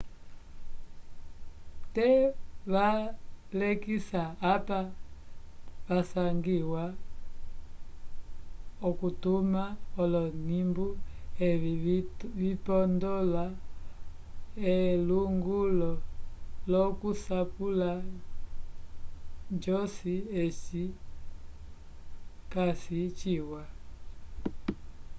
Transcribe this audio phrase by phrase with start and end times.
[1.93, 2.07] te
[2.73, 4.21] valekisa
[4.53, 4.79] apa
[5.87, 6.83] vasangiwa
[8.89, 9.63] okutuma
[10.01, 10.85] olonimbu
[11.47, 11.73] evi
[12.39, 13.45] vipondola
[14.75, 15.91] elungululo
[16.71, 17.91] lokusapula
[19.63, 20.83] josi aci
[22.53, 23.63] casi jiwa